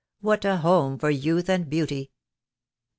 [0.19, 2.09] What a home for youth and beauty!"